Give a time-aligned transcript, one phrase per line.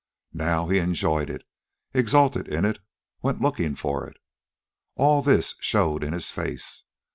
[0.33, 1.43] Now he enjoyed it,
[1.93, 2.79] exulted in it,
[3.21, 4.17] went looking for it.
[4.95, 6.85] All this showed in his face.